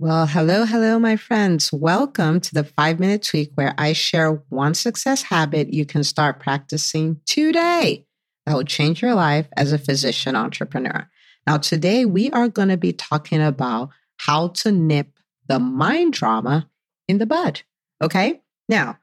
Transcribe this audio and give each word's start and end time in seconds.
Well, 0.00 0.28
hello, 0.28 0.64
hello, 0.64 1.00
my 1.00 1.16
friends. 1.16 1.72
Welcome 1.72 2.38
to 2.42 2.54
the 2.54 2.62
five 2.62 3.00
minute 3.00 3.24
tweak 3.24 3.50
where 3.56 3.74
I 3.76 3.94
share 3.94 4.44
one 4.48 4.74
success 4.74 5.22
habit 5.22 5.74
you 5.74 5.84
can 5.84 6.04
start 6.04 6.38
practicing 6.38 7.20
today 7.26 8.06
that 8.46 8.54
will 8.54 8.62
change 8.62 9.02
your 9.02 9.16
life 9.16 9.48
as 9.56 9.72
a 9.72 9.78
physician 9.78 10.36
entrepreneur. 10.36 11.10
Now, 11.48 11.56
today 11.56 12.04
we 12.04 12.30
are 12.30 12.46
going 12.46 12.68
to 12.68 12.76
be 12.76 12.92
talking 12.92 13.42
about 13.42 13.88
how 14.18 14.48
to 14.48 14.70
nip 14.70 15.18
the 15.48 15.58
mind 15.58 16.12
drama 16.12 16.70
in 17.08 17.18
the 17.18 17.26
bud. 17.26 17.62
Okay. 18.00 18.40
Now, 18.68 19.00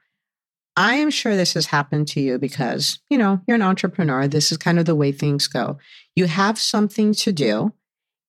I 0.76 0.94
am 0.94 1.10
sure 1.10 1.36
this 1.36 1.52
has 1.52 1.66
happened 1.66 2.08
to 2.08 2.22
you 2.22 2.38
because, 2.38 3.00
you 3.10 3.18
know, 3.18 3.42
you're 3.46 3.56
an 3.56 3.60
entrepreneur. 3.60 4.26
This 4.28 4.50
is 4.50 4.56
kind 4.56 4.78
of 4.78 4.86
the 4.86 4.96
way 4.96 5.12
things 5.12 5.46
go. 5.46 5.76
You 6.14 6.24
have 6.24 6.58
something 6.58 7.12
to 7.12 7.32
do 7.32 7.74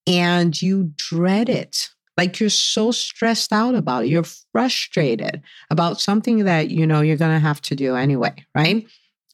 and 0.05 0.61
you 0.61 0.91
dread 0.97 1.47
it 1.47 1.91
like 2.17 2.39
you're 2.39 2.49
so 2.49 2.91
stressed 2.91 3.53
out 3.53 3.75
about 3.75 4.03
it. 4.03 4.09
You're 4.09 4.25
frustrated 4.51 5.41
about 5.69 6.01
something 6.01 6.45
that 6.45 6.69
you 6.69 6.87
know 6.87 7.01
you're 7.01 7.15
going 7.15 7.35
to 7.35 7.39
have 7.39 7.61
to 7.61 7.75
do 7.75 7.95
anyway, 7.95 8.33
right? 8.55 8.85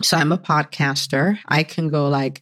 So 0.02 0.18
I'm 0.18 0.32
a 0.32 0.38
podcaster. 0.38 1.40
I 1.48 1.64
can 1.64 1.88
go 1.88 2.10
like, 2.10 2.42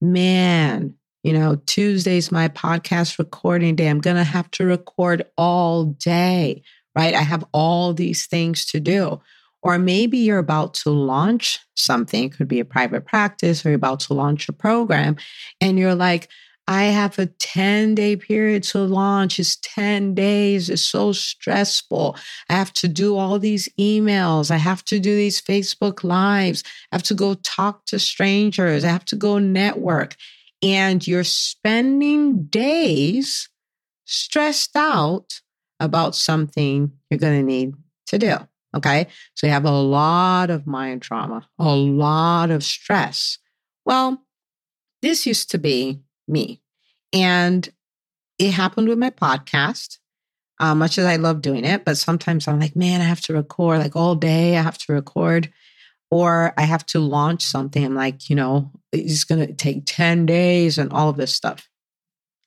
man, 0.00 0.94
you 1.22 1.32
know, 1.32 1.56
Tuesday's 1.66 2.32
my 2.32 2.48
podcast 2.48 3.18
recording 3.18 3.76
day. 3.76 3.88
I'm 3.88 4.00
going 4.00 4.16
to 4.16 4.24
have 4.24 4.50
to 4.52 4.64
record 4.64 5.24
all 5.36 5.84
day, 5.84 6.62
right? 6.96 7.14
I 7.14 7.22
have 7.22 7.44
all 7.52 7.92
these 7.92 8.26
things 8.26 8.64
to 8.66 8.80
do. 8.80 9.20
Or 9.62 9.78
maybe 9.78 10.18
you're 10.18 10.38
about 10.38 10.74
to 10.74 10.90
launch 10.90 11.60
something, 11.76 12.24
it 12.24 12.36
could 12.36 12.48
be 12.48 12.58
a 12.58 12.64
private 12.64 13.06
practice, 13.06 13.64
or 13.64 13.68
you're 13.68 13.76
about 13.76 14.00
to 14.00 14.14
launch 14.14 14.48
a 14.48 14.52
program, 14.52 15.16
and 15.60 15.78
you're 15.78 15.94
like, 15.94 16.28
I 16.68 16.84
have 16.84 17.18
a 17.18 17.26
10 17.26 17.94
day 17.94 18.16
period 18.16 18.62
to 18.64 18.78
launch. 18.78 19.38
It's 19.40 19.56
10 19.62 20.14
days. 20.14 20.70
It's 20.70 20.82
so 20.82 21.12
stressful. 21.12 22.16
I 22.48 22.54
have 22.54 22.72
to 22.74 22.88
do 22.88 23.16
all 23.16 23.38
these 23.38 23.68
emails. 23.78 24.50
I 24.50 24.58
have 24.58 24.84
to 24.86 25.00
do 25.00 25.14
these 25.14 25.40
Facebook 25.40 26.04
lives. 26.04 26.62
I 26.90 26.96
have 26.96 27.02
to 27.04 27.14
go 27.14 27.34
talk 27.34 27.84
to 27.86 27.98
strangers. 27.98 28.84
I 28.84 28.88
have 28.88 29.04
to 29.06 29.16
go 29.16 29.38
network. 29.38 30.16
And 30.62 31.04
you're 31.06 31.24
spending 31.24 32.44
days 32.44 33.48
stressed 34.04 34.76
out 34.76 35.40
about 35.80 36.14
something 36.14 36.92
you're 37.10 37.18
going 37.18 37.40
to 37.40 37.46
need 37.46 37.74
to 38.06 38.18
do. 38.18 38.36
Okay. 38.74 39.08
So 39.34 39.46
you 39.46 39.52
have 39.52 39.64
a 39.64 39.70
lot 39.70 40.50
of 40.50 40.66
mind 40.66 41.00
drama, 41.00 41.48
a 41.58 41.74
lot 41.74 42.50
of 42.50 42.62
stress. 42.62 43.38
Well, 43.84 44.22
this 45.02 45.26
used 45.26 45.50
to 45.50 45.58
be 45.58 46.00
me. 46.32 46.60
And 47.12 47.68
it 48.38 48.50
happened 48.50 48.88
with 48.88 48.98
my 48.98 49.10
podcast. 49.10 49.98
Uh, 50.58 50.74
much 50.74 50.96
as 50.96 51.06
I 51.06 51.16
love 51.16 51.42
doing 51.42 51.64
it, 51.64 51.84
but 51.84 51.98
sometimes 51.98 52.46
I'm 52.46 52.60
like, 52.60 52.76
man, 52.76 53.00
I 53.00 53.04
have 53.04 53.20
to 53.22 53.32
record 53.32 53.78
like 53.78 53.96
all 53.96 54.14
day. 54.14 54.56
I 54.56 54.62
have 54.62 54.78
to 54.78 54.92
record, 54.92 55.52
or 56.08 56.54
I 56.56 56.62
have 56.62 56.86
to 56.86 57.00
launch 57.00 57.42
something. 57.42 57.84
I'm 57.84 57.96
like, 57.96 58.30
you 58.30 58.36
know, 58.36 58.70
it's 58.92 59.24
going 59.24 59.44
to 59.44 59.52
take 59.52 59.86
10 59.86 60.24
days 60.24 60.78
and 60.78 60.92
all 60.92 61.08
of 61.08 61.16
this 61.16 61.34
stuff. 61.34 61.68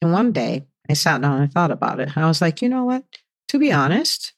And 0.02 0.14
one 0.14 0.32
day 0.32 0.66
I 0.90 0.94
sat 0.94 1.22
down 1.22 1.34
and 1.34 1.44
I 1.44 1.48
thought 1.48 1.72
about 1.72 2.00
it. 2.00 2.16
I 2.16 2.26
was 2.26 2.42
like, 2.42 2.62
you 2.62 2.70
know 2.70 2.86
what? 2.86 3.04
To 3.50 3.60
be 3.60 3.74
honest, 3.74 4.34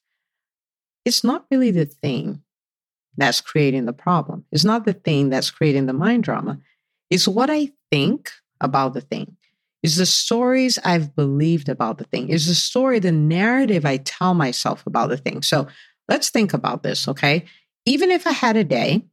it's 1.05 1.23
not 1.23 1.45
really 1.51 1.71
the 1.71 1.85
thing 1.85 2.41
that's 3.15 3.41
creating 3.41 3.85
the 3.85 3.93
problem. 3.93 4.45
It's 4.51 4.65
not 4.65 4.85
the 4.85 4.93
thing 4.93 5.29
that's 5.29 5.51
creating 5.51 5.85
the 5.85 5.93
mind 5.93 6.23
drama. 6.23 6.59
It's 7.09 7.27
what 7.27 7.49
I 7.49 7.71
think 7.91 8.31
about 8.59 8.93
the 8.93 9.01
thing. 9.01 9.36
Is 9.87 9.95
the 9.95 10.05
stories 10.05 10.77
I've 10.83 11.15
believed 11.15 11.69
about 11.69 11.97
the 11.97 12.03
thing. 12.03 12.27
Is 12.27 12.47
the 12.47 12.55
story, 12.55 12.99
the 12.99 13.13
narrative 13.13 13.85
I 13.85 13.95
tell 13.95 14.33
myself 14.33 14.85
about 14.85 15.07
the 15.07 15.15
thing. 15.15 15.41
So 15.41 15.65
let's 16.09 16.29
think 16.29 16.53
about 16.53 16.83
this, 16.83 17.07
okay? 17.07 17.45
Even 17.85 18.11
if 18.11 18.27
I 18.27 18.31
had 18.31 18.57
a 18.57 18.65
day 18.65 19.05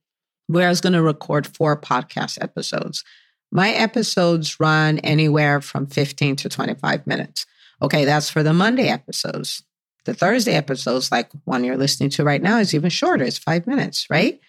where 0.49 0.67
I 0.67 0.71
was 0.71 0.81
going 0.81 0.95
to 0.95 1.01
record 1.01 1.47
four 1.47 1.81
podcast 1.81 2.43
episodes, 2.43 3.05
my 3.53 3.71
episodes 3.71 4.59
run 4.59 4.99
anywhere 4.99 5.61
from 5.61 5.87
15 5.87 6.35
to 6.35 6.49
25 6.49 7.07
minutes. 7.07 7.47
Okay, 7.81 8.05
that's 8.05 8.29
for 8.29 8.43
the 8.43 8.53
Monday 8.53 8.89
episodes. 8.89 9.63
The 10.07 10.15
Thursday 10.15 10.55
episodes, 10.55 11.13
like 11.13 11.31
one 11.45 11.63
you're 11.63 11.77
listening 11.77 12.11
to 12.11 12.25
right 12.25 12.43
now, 12.43 12.59
is 12.59 12.75
even 12.75 12.91
shorter. 12.91 13.23
It's 13.23 13.39
five 13.39 13.69
minutes, 13.69 14.09
right? 14.11 14.41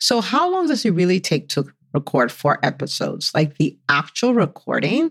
So, 0.00 0.22
how 0.22 0.50
long 0.50 0.68
does 0.68 0.86
it 0.86 0.92
really 0.92 1.20
take 1.20 1.50
to 1.50 1.66
record 1.96 2.30
four 2.30 2.58
episodes. 2.62 3.32
Like 3.34 3.56
the 3.56 3.76
actual 3.88 4.34
recording, 4.34 5.10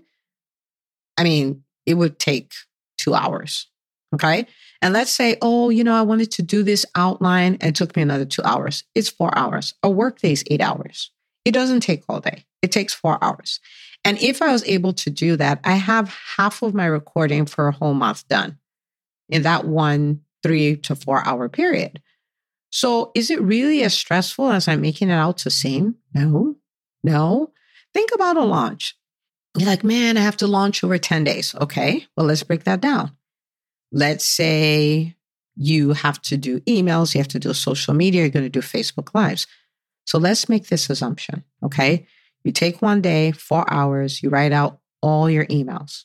I 1.18 1.24
mean, 1.24 1.64
it 1.86 1.96
would 1.96 2.20
take 2.20 2.54
two 2.98 3.14
hours. 3.14 3.68
Okay. 4.14 4.48
And 4.82 4.94
let's 4.94 5.12
say, 5.12 5.38
oh, 5.42 5.70
you 5.70 5.84
know, 5.84 5.96
I 5.96 6.02
wanted 6.02 6.32
to 6.34 6.42
do 6.42 6.64
this 6.64 6.86
outline 6.96 7.58
and 7.62 7.70
it 7.70 7.76
took 7.76 7.96
me 7.96 8.02
another 8.02 8.26
two 8.26 8.44
hours. 8.44 8.84
It's 8.94 9.10
four 9.10 9.36
hours. 9.38 9.74
A 9.84 9.90
workday 9.90 10.32
is 10.32 10.44
eight 10.48 10.62
hours. 10.62 11.12
It 11.44 11.52
doesn't 11.54 11.82
take 11.82 12.04
all 12.10 12.20
day, 12.20 12.46
it 12.62 12.72
takes 12.72 12.94
four 12.94 13.24
hours. 13.24 13.60
And 14.04 14.22
if 14.22 14.42
I 14.42 14.52
was 14.52 14.64
able 14.66 14.94
to 14.94 15.10
do 15.10 15.36
that, 15.38 15.60
I 15.64 15.74
have 15.74 16.14
half 16.38 16.62
of 16.62 16.74
my 16.74 16.86
recording 16.86 17.46
for 17.46 17.68
a 17.68 17.72
whole 17.72 17.94
month 17.94 18.28
done 18.28 18.60
in 19.30 19.42
that 19.44 19.66
one 19.66 20.22
three 20.44 20.76
to 20.78 20.96
four 20.96 21.28
hour 21.28 21.50
period. 21.50 22.02
So 22.70 23.12
is 23.16 23.32
it 23.32 23.42
really 23.42 23.84
as 23.84 23.94
stressful 23.94 24.52
as 24.52 24.68
I'm 24.68 24.82
making 24.82 25.10
it 25.10 25.14
out 25.14 25.38
to 25.40 25.50
seem? 25.50 25.96
No, 26.14 26.56
no. 27.04 27.52
Think 27.94 28.12
about 28.14 28.38
a 28.38 28.44
launch. 28.44 28.96
You're 29.58 29.70
like, 29.70 29.84
man, 29.84 30.18
I 30.18 30.22
have 30.22 30.38
to 30.38 30.48
launch 30.48 30.84
over 30.84 30.98
10 30.98 31.24
days. 31.24 31.56
Okay, 31.56 32.06
well, 32.16 32.26
let's 32.26 32.44
break 32.44 32.66
that 32.66 32.82
down. 32.82 33.12
Let's 33.92 34.26
say 34.26 35.16
you 35.56 35.94
have 35.94 36.22
to 36.24 36.38
do 36.38 36.60
emails, 36.62 37.14
you 37.14 37.20
have 37.20 37.30
to 37.30 37.40
do 37.40 37.54
social 37.54 37.94
media, 37.94 38.22
you're 38.22 38.30
going 38.30 38.46
to 38.46 38.50
do 38.50 38.62
Facebook 38.62 39.14
Lives. 39.14 39.48
So 40.06 40.18
let's 40.18 40.50
make 40.50 40.68
this 40.68 40.90
assumption. 40.90 41.44
Okay. 41.64 42.06
You 42.44 42.52
take 42.52 42.82
one 42.82 43.02
day, 43.02 43.32
four 43.32 43.66
hours, 43.72 44.22
you 44.22 44.30
write 44.30 44.52
out 44.52 44.80
all 45.02 45.30
your 45.30 45.46
emails. 45.48 46.04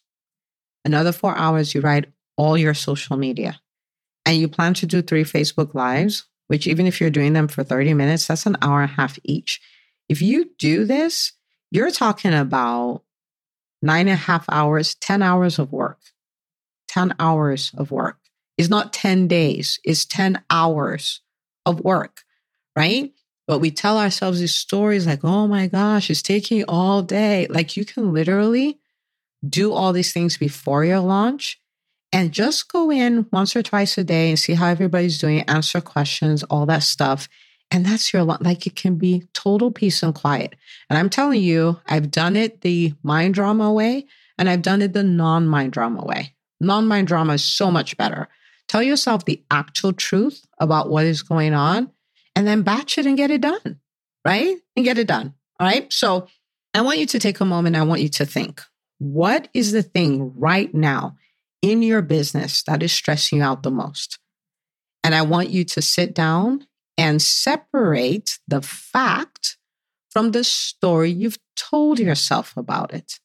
Another 0.85 1.13
four 1.13 1.37
hours, 1.37 1.75
you 1.75 1.83
write 1.83 2.07
all 2.37 2.57
your 2.57 2.73
social 2.73 3.17
media. 3.17 3.61
And 4.25 4.39
you 4.39 4.49
plan 4.49 4.75
to 4.75 4.87
do 4.87 5.03
three 5.03 5.25
Facebook 5.25 5.75
Lives, 5.75 6.25
which, 6.47 6.67
even 6.67 6.87
if 6.87 7.01
you're 7.01 7.11
doing 7.11 7.35
them 7.35 7.49
for 7.49 7.63
30 7.63 7.95
minutes, 7.95 8.27
that's 8.27 8.47
an 8.47 8.57
hour 8.63 8.83
and 8.83 8.91
a 8.91 8.95
half 8.95 9.19
each. 9.23 9.61
If 10.09 10.23
you 10.23 10.51
do 10.59 10.85
this, 10.85 11.33
you're 11.71 11.91
talking 11.91 12.33
about 12.33 13.03
nine 13.83 14.09
and 14.09 14.11
a 14.11 14.17
half 14.17 14.45
hours, 14.51 14.95
10 14.97 15.23
hours 15.23 15.59
of 15.59 15.73
work. 15.73 15.99
10 16.89 17.15
hours 17.19 17.71
of 17.77 17.91
work. 17.91 18.19
It's 18.59 18.69
not 18.69 18.93
10 18.93 19.29
days, 19.29 19.79
it's 19.85 20.05
10 20.05 20.43
hours 20.51 21.21
of 21.65 21.81
work, 21.81 22.25
right? 22.77 23.13
But 23.47 23.61
we 23.61 23.71
tell 23.71 23.99
ourselves 23.99 24.41
these 24.41 24.55
stories 24.55 25.07
like, 25.07 25.25
oh 25.25 25.47
my 25.47 25.67
gosh, 25.67 26.11
it's 26.11 26.23
taking 26.23 26.65
all 26.69 27.03
day. 27.03 27.47
Like 27.49 27.77
you 27.77 27.85
can 27.85 28.13
literally 28.13 28.79
do 29.49 29.73
all 29.73 29.93
these 29.93 30.13
things 30.13 30.37
before 30.37 30.85
your 30.85 31.01
launch 31.01 31.61
and 32.13 32.33
just 32.33 32.71
go 32.71 32.91
in 32.91 33.27
once 33.33 33.57
or 33.57 33.63
twice 33.63 33.97
a 33.97 34.05
day 34.05 34.29
and 34.29 34.39
see 34.39 34.55
how 34.55 34.67
everybody's 34.67 35.19
doing, 35.19 35.41
answer 35.43 35.81
questions, 35.81 36.43
all 36.45 36.67
that 36.67 36.83
stuff. 36.83 37.29
And 37.71 37.87
that's 37.87 38.13
your, 38.13 38.25
like, 38.25 38.67
it 38.67 38.75
can 38.75 38.97
be 38.97 39.29
total 39.33 39.71
peace 39.71 40.03
and 40.03 40.15
quiet. 40.15 40.57
And 40.89 40.99
I'm 40.99 41.09
telling 41.09 41.41
you, 41.41 41.79
I've 41.87 42.11
done 42.11 42.35
it 42.35 42.63
the 42.63 42.95
mind 43.03 43.35
drama 43.35 43.73
way 43.73 44.07
and 44.39 44.49
I've 44.49 44.63
done 44.63 44.83
it 44.83 44.93
the 44.93 45.05
non 45.05 45.47
mind 45.47 45.73
drama 45.73 46.05
way. 46.05 46.35
Non 46.61 46.89
mind 46.89 47.07
drama 47.07 47.35
is 47.35 47.45
so 47.45 47.71
much 47.71 47.97
better. 47.97 48.29
Tell 48.69 48.83
yourself 48.83 49.25
the 49.25 49.43
actual 49.51 49.93
truth 49.93 50.47
about 50.59 50.91
what 50.91 51.05
is 51.05 51.23
going 51.23 51.55
on 51.55 51.91
and 52.35 52.47
then 52.47 52.63
batch 52.63 52.99
it 52.99 53.07
and 53.07 53.17
get 53.17 53.31
it 53.31 53.41
done, 53.41 53.81
right? 54.25 54.57
And 54.77 54.85
get 54.85 54.99
it 54.99 55.07
done. 55.07 55.35
All 55.59 55.67
right. 55.67 55.93
So 55.93 56.27
I 56.75 56.81
want 56.81 56.99
you 56.99 57.07
to 57.07 57.19
take 57.19 57.41
a 57.41 57.45
moment. 57.45 57.77
I 57.77 57.83
want 57.83 58.01
you 58.01 58.09
to 58.09 58.25
think 58.25 58.63
what 58.99 59.49
is 59.55 59.73
the 59.73 59.83
thing 59.83 60.33
right 60.37 60.73
now 60.75 61.17
in 61.63 61.83
your 61.83 62.03
business 62.03 62.63
that 62.65 62.83
is 62.83 62.93
stressing 62.93 63.39
you 63.39 63.45
out 63.45 63.63
the 63.63 63.71
most? 63.71 64.19
And 65.03 65.15
I 65.15 65.23
want 65.23 65.51
you 65.51 65.65
to 65.65 65.83
sit 65.83 66.15
down 66.15 66.67
and 67.01 67.23
separate 67.23 68.39
the 68.47 68.61
fact 68.61 69.57
from 70.11 70.33
the 70.33 70.45
story 70.45 71.11
you've 71.11 71.39
told 71.57 71.99
yourself 71.99 72.55
about 72.59 72.93
it. 72.93 73.21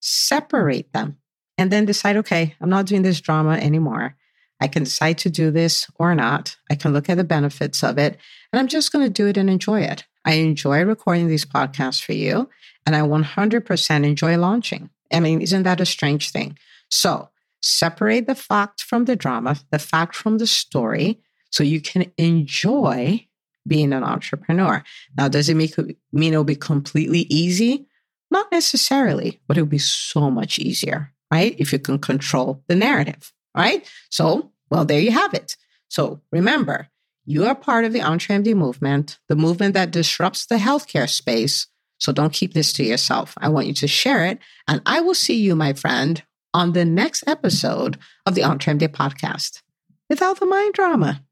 Separate 0.00 0.92
them 0.92 1.18
and 1.56 1.70
then 1.70 1.84
decide 1.84 2.16
okay, 2.16 2.56
I'm 2.60 2.68
not 2.68 2.86
doing 2.86 3.02
this 3.02 3.20
drama 3.20 3.52
anymore. 3.52 4.16
I 4.60 4.66
can 4.66 4.82
decide 4.82 5.18
to 5.18 5.30
do 5.30 5.52
this 5.52 5.86
or 5.94 6.16
not. 6.16 6.56
I 6.68 6.74
can 6.74 6.92
look 6.92 7.08
at 7.08 7.16
the 7.16 7.22
benefits 7.22 7.84
of 7.84 7.98
it 7.98 8.18
and 8.52 8.58
I'm 8.58 8.66
just 8.66 8.90
going 8.90 9.06
to 9.06 9.12
do 9.12 9.28
it 9.28 9.36
and 9.36 9.48
enjoy 9.48 9.82
it. 9.82 10.04
I 10.24 10.34
enjoy 10.34 10.82
recording 10.82 11.28
these 11.28 11.44
podcasts 11.44 12.02
for 12.02 12.14
you 12.14 12.50
and 12.84 12.96
I 12.96 13.02
100% 13.02 14.04
enjoy 14.04 14.36
launching. 14.38 14.90
I 15.12 15.20
mean, 15.20 15.40
isn't 15.40 15.62
that 15.62 15.80
a 15.80 15.86
strange 15.86 16.32
thing? 16.32 16.58
So 16.90 17.28
separate 17.62 18.26
the 18.26 18.34
fact 18.34 18.82
from 18.82 19.04
the 19.04 19.14
drama, 19.14 19.56
the 19.70 19.78
fact 19.78 20.16
from 20.16 20.38
the 20.38 20.48
story, 20.48 21.20
so 21.54 21.62
you 21.62 21.80
can 21.80 22.10
enjoy 22.18 23.24
being 23.64 23.92
an 23.92 24.02
entrepreneur. 24.02 24.82
Now, 25.16 25.28
does 25.28 25.48
it 25.48 25.54
make, 25.54 25.76
mean 26.12 26.32
it'll 26.32 26.42
be 26.42 26.56
completely 26.56 27.26
easy? 27.30 27.86
Not 28.28 28.50
necessarily, 28.50 29.40
but 29.46 29.56
it'll 29.56 29.68
be 29.68 29.78
so 29.78 30.32
much 30.32 30.58
easier, 30.58 31.12
right? 31.32 31.54
If 31.56 31.72
you 31.72 31.78
can 31.78 32.00
control 32.00 32.64
the 32.66 32.74
narrative. 32.74 33.32
right? 33.56 33.88
So, 34.10 34.50
well, 34.68 34.84
there 34.84 34.98
you 34.98 35.12
have 35.12 35.32
it. 35.32 35.56
So 35.86 36.22
remember, 36.32 36.88
you 37.24 37.46
are 37.46 37.54
part 37.54 37.84
of 37.84 37.92
the 37.92 38.00
EntreMD 38.00 38.56
movement, 38.56 39.20
the 39.28 39.36
movement 39.36 39.74
that 39.74 39.92
disrupts 39.92 40.46
the 40.46 40.56
healthcare 40.56 41.08
space. 41.08 41.68
So 42.00 42.10
don't 42.10 42.32
keep 42.32 42.52
this 42.52 42.72
to 42.72 42.82
yourself. 42.82 43.34
I 43.38 43.48
want 43.48 43.68
you 43.68 43.74
to 43.74 43.86
share 43.86 44.24
it. 44.24 44.40
And 44.66 44.82
I 44.86 45.02
will 45.02 45.14
see 45.14 45.36
you, 45.36 45.54
my 45.54 45.72
friend, 45.72 46.20
on 46.52 46.72
the 46.72 46.84
next 46.84 47.22
episode 47.28 47.96
of 48.26 48.34
the 48.34 48.42
EntreMD 48.42 48.88
podcast 48.88 49.62
without 50.10 50.40
the 50.40 50.46
mind 50.46 50.74
drama. 50.74 51.22